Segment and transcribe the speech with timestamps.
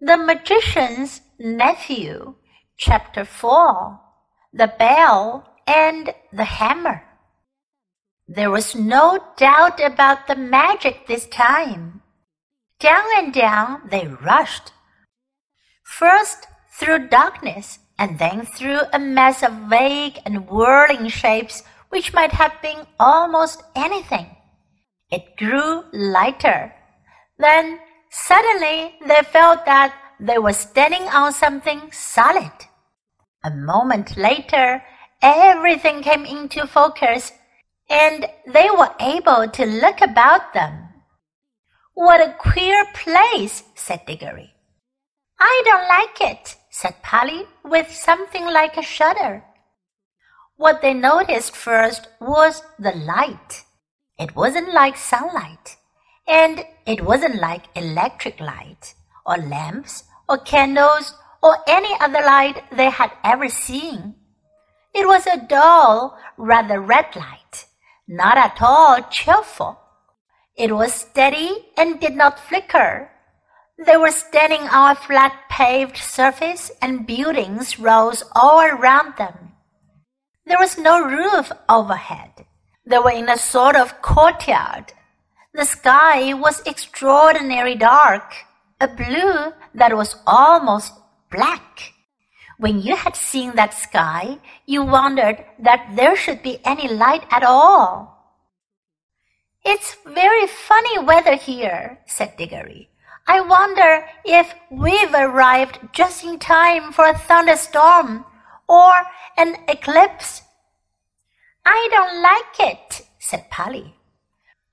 [0.00, 2.36] The Magician's Nephew,
[2.76, 3.98] Chapter 4
[4.52, 7.02] The Bell and the Hammer.
[8.28, 12.02] There was no doubt about the magic this time.
[12.78, 14.70] Down and down they rushed.
[15.82, 16.46] First
[16.78, 22.62] through darkness, and then through a mass of vague and whirling shapes which might have
[22.62, 24.36] been almost anything.
[25.10, 26.72] It grew lighter.
[27.36, 27.80] Then
[28.10, 32.52] suddenly they felt that they were standing on something solid.
[33.44, 34.82] A moment later,
[35.22, 37.32] everything came into focus
[37.88, 40.88] and they were able to look about them.
[41.94, 44.54] What a queer place, said Diggory.
[45.40, 49.44] I don't like it, said Polly with something like a shudder.
[50.56, 53.64] What they noticed first was the light.
[54.18, 55.76] It wasn't like sunlight,
[56.28, 62.90] and it wasn't like electric light, or lamps, or candles, or any other light they
[62.90, 64.14] had ever seen.
[64.94, 67.66] It was a dull, rather red light,
[68.06, 69.80] not at all cheerful.
[70.56, 73.10] It was steady and did not flicker.
[73.86, 79.52] They were standing on a flat paved surface and buildings rose all around them.
[80.46, 82.46] There was no roof overhead.
[82.84, 84.92] They were in a sort of courtyard.
[85.54, 88.34] The sky was extraordinarily dark,
[88.80, 90.92] a blue that was almost
[91.30, 91.94] black.
[92.58, 97.42] When you had seen that sky, you wondered that there should be any light at
[97.42, 98.18] all.
[99.64, 102.90] It's very funny weather here, said Diggory.
[103.26, 108.24] I wonder if we've arrived just in time for a thunderstorm
[108.68, 108.92] or
[109.36, 110.42] an eclipse.
[111.64, 113.97] I don't like it, said Polly.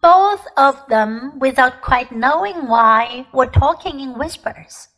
[0.06, 4.90] Both of them, without quite knowing why, were talking in whispers.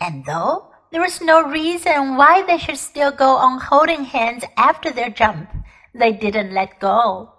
[0.00, 4.90] And though there was no reason why they should still go on holding hands after
[4.90, 5.48] their jump,
[5.94, 7.32] they didn't let go.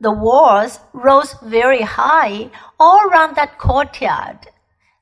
[0.00, 4.48] The walls rose very high all round that courtyard.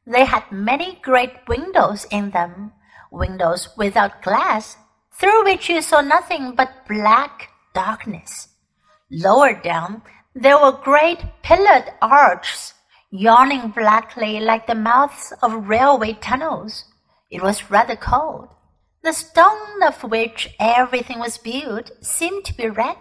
[0.06, 2.72] They had many great windows in them,
[3.11, 4.77] windows without glass,
[5.19, 8.49] through which you saw nothing but black darkness.
[9.11, 10.03] Lower down,
[10.35, 12.75] there were great pillared arches,
[13.11, 16.85] yawning blackly like the mouths of railway tunnels.
[17.31, 18.49] It was rather cold.
[19.03, 22.99] The stone of which everything was built seemed to be red,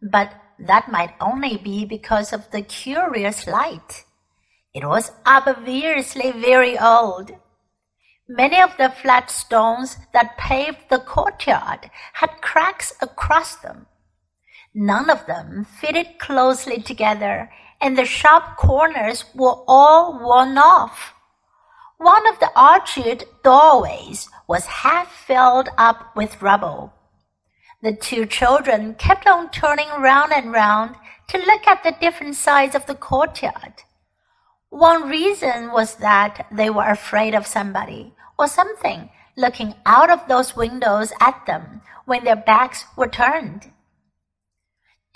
[0.00, 4.04] but that might only be because of the curious light.
[4.72, 7.32] It was obviously very old.
[8.28, 13.86] Many of the flat stones that paved the courtyard had cracks across them.
[14.78, 17.50] None of them fitted closely together,
[17.80, 21.14] and the sharp corners were all worn off.
[21.96, 26.92] One of the arched doorways was half filled up with rubble.
[27.80, 30.96] The two children kept on turning round and round
[31.28, 33.82] to look at the different sides of the courtyard.
[34.68, 39.08] One reason was that they were afraid of somebody or something
[39.38, 43.70] looking out of those windows at them when their backs were turned.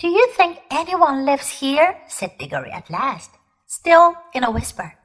[0.01, 1.95] Do you think anyone lives here?
[2.07, 3.29] said Diggory at last,
[3.67, 4.95] still in a whisper.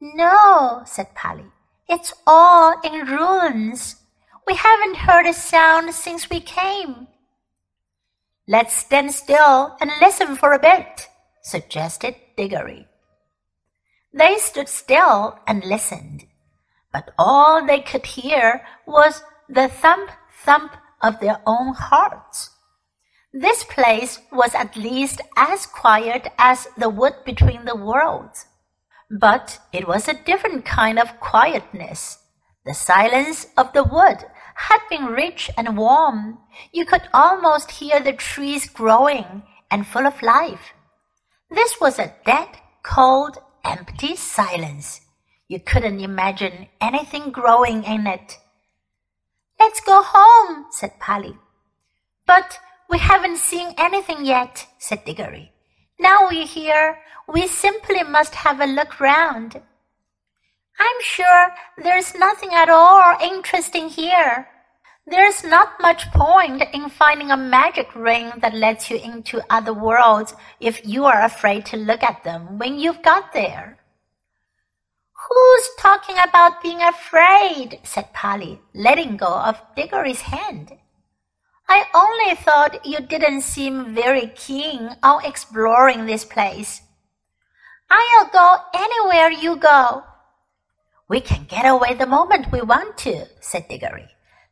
[0.00, 1.46] No, said Polly.
[1.88, 4.02] It's all in ruins.
[4.44, 7.06] We haven't heard a sound since we came.
[8.48, 11.06] Let's stand still and listen for a bit,
[11.44, 12.88] suggested Diggory.
[14.12, 16.26] They stood still and listened,
[16.92, 20.10] but all they could hear was the thump
[20.42, 22.55] thump of their own hearts.
[23.38, 28.46] This place was at least as quiet as the wood between the worlds,
[29.10, 32.16] but it was a different kind of quietness,
[32.64, 34.24] the silence of the wood
[34.54, 36.38] had been rich and warm.
[36.72, 40.72] You could almost hear the trees growing and full of life.
[41.50, 42.48] This was a dead,
[42.82, 43.36] cold,
[43.66, 45.02] empty silence.
[45.46, 48.38] You couldn't imagine anything growing in it.
[49.60, 51.36] Let's go home, said Polly.
[52.26, 55.52] But we haven't seen anything yet, said Diggory.
[55.98, 56.98] Now we're here,
[57.28, 59.60] we simply must have a look round.
[60.78, 64.48] I'm sure there's nothing at all interesting here.
[65.06, 70.34] There's not much point in finding a magic ring that lets you into other worlds
[70.60, 73.78] if you are afraid to look at them when you've got there.
[75.28, 77.80] Who's talking about being afraid?
[77.84, 80.72] said Polly, letting go of Diggory's hand.
[81.68, 86.82] I only thought you didn't seem very keen on exploring this place.
[87.90, 90.04] I'll go anywhere you go,
[91.08, 94.08] We can get away the moment we want to, said Diggory.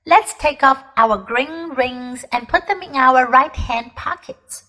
[0.07, 4.65] Let's take off our green rings and put them in our right hand pockets.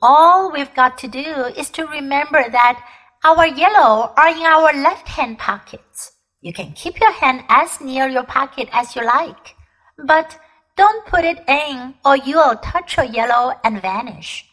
[0.00, 2.82] All we've got to do is to remember that
[3.24, 6.12] our yellow are in our left hand pockets.
[6.40, 9.56] You can keep your hand as near your pocket as you like,
[9.98, 10.38] but
[10.78, 14.46] don't put it in or you'll touch your yellow and vanish.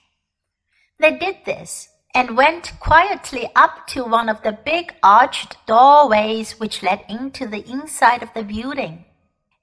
[1.00, 6.82] They did this and went quietly up to one of the big arched doorways which
[6.82, 9.06] led into the inside of the building.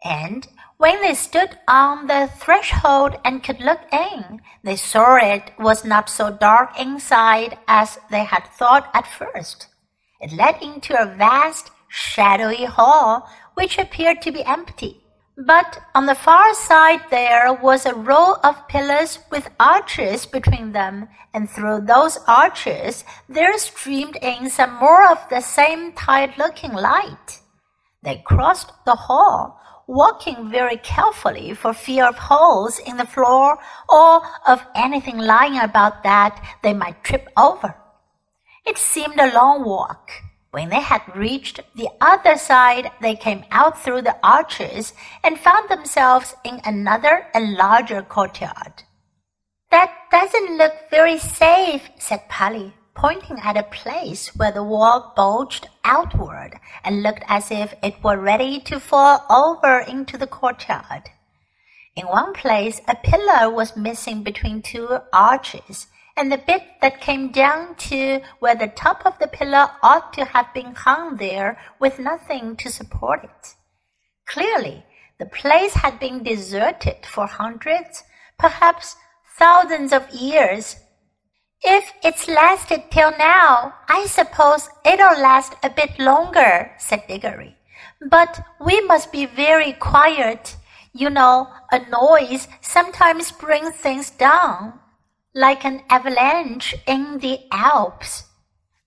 [0.05, 5.85] And when they stood on the threshold and could look in, they saw it was
[5.85, 9.67] not so dark inside as they had thought at first.
[10.21, 15.02] It led into a vast, shadowy hall which appeared to be empty.
[15.37, 21.09] But on the far side there was a row of pillars with arches between them,
[21.33, 27.41] and through those arches there streamed in some more of the same tired looking light.
[28.03, 33.59] They crossed the hall, walking very carefully for fear of holes in the floor
[33.89, 37.75] or of anything lying about that they might trip over.
[38.67, 40.11] It seemed a long walk.
[40.53, 44.93] When they had reached the other side, they came out through the arches
[45.25, 48.85] and found themselves in another and larger courtyard.
[49.71, 55.69] That doesn't look very safe, said Polly, pointing at a place where the wall bulged
[55.85, 61.09] outward and looked as if it were ready to fall over into the courtyard.
[61.97, 67.33] In one place, a pillar was missing between two arches, and the bit that came
[67.33, 71.99] down to where the top of the pillar ought to have been hung there with
[71.99, 73.55] nothing to support it.
[74.27, 74.85] Clearly,
[75.19, 78.05] the place had been deserted for hundreds,
[78.39, 78.97] perhaps
[79.39, 80.77] thousands of years.
[81.63, 87.57] If it's lasted till now, I suppose it'll last a bit longer, said Diggory.
[88.11, 90.57] But we must be very quiet.
[90.93, 94.81] You know, a noise sometimes brings things down
[95.35, 98.25] like an avalanche in the Alps.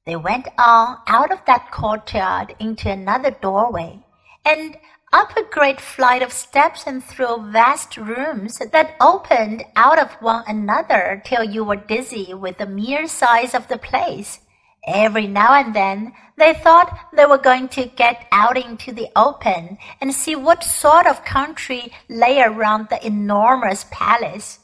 [0.05, 4.05] They went on out of that courtyard into another doorway,
[4.45, 4.77] and
[5.11, 10.43] up a great flight of steps and through vast rooms that opened out of one
[10.47, 14.39] another till you were dizzy with the mere size of the place.
[14.85, 19.79] Every now and then they thought they were going to get out into the open
[19.99, 24.59] and see what sort of country lay around the enormous palace.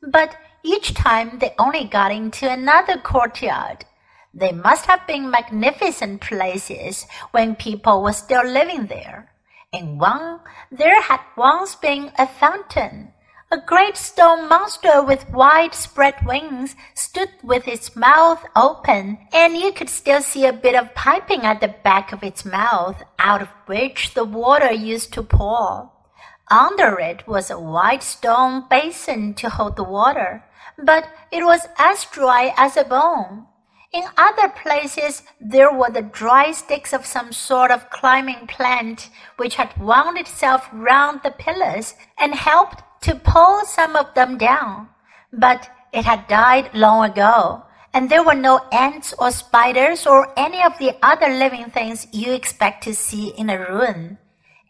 [0.00, 0.36] But
[0.68, 3.86] each time they only got into another courtyard.
[4.34, 9.32] They must have been magnificent places when people were still living there.
[9.72, 13.12] In one, there had once been a fountain.
[13.50, 19.72] A great stone monster with wide spread wings stood with its mouth open, and you
[19.72, 23.48] could still see a bit of piping at the back of its mouth, out of
[23.64, 25.90] which the water used to pour.
[26.50, 30.44] Under it was a wide stone basin to hold the water
[30.78, 33.46] but it was as dry as a bone.
[33.92, 39.08] In other places, there were the dry sticks of some sort of climbing plant
[39.38, 44.88] which had wound itself round the pillars and helped to pull some of them down.
[45.32, 47.64] But it had died long ago,
[47.94, 52.32] and there were no ants or spiders or any of the other living things you
[52.32, 54.18] expect to see in a ruin.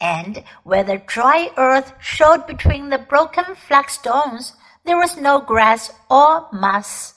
[0.01, 4.53] And where the dry earth showed between the broken flagstones,
[4.89, 7.15] there was no grass or moss.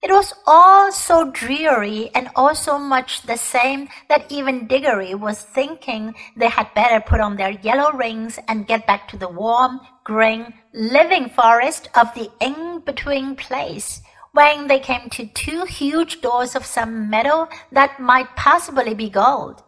[0.00, 5.42] It was all so dreary and all so much the same that even Diggory was
[5.42, 9.80] thinking they had better put on their yellow rings and get back to the warm,
[10.04, 14.00] green, living forest of the in-between place
[14.32, 19.64] when they came to two huge doors of some metal that might possibly be gold.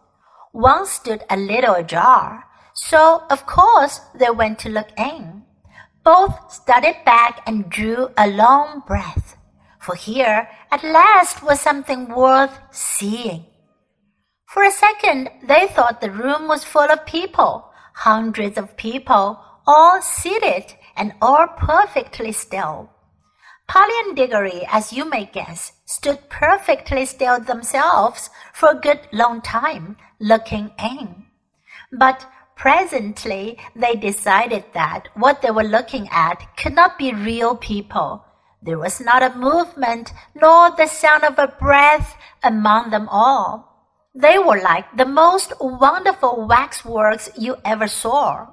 [0.53, 5.43] One stood a little ajar, so of course they went to look in.
[6.03, 9.37] Both started back and drew a long breath,
[9.79, 13.45] for here at last was something worth seeing.
[14.47, 20.01] For a second, they thought the room was full of people, hundreds of people, all
[20.01, 22.89] seated and all perfectly still.
[23.67, 29.39] Polly and Diggory, as you may guess, stood perfectly still themselves for a good long
[29.41, 31.27] time, looking in.
[31.97, 38.23] But Presently, they decided that what they were looking at could not be real people.
[38.61, 43.67] There was not a movement nor the sound of a breath among them all.
[44.13, 48.47] They were like the most wonderful waxworks you ever saw.